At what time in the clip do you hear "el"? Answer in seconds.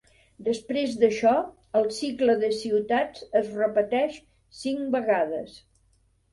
1.81-1.85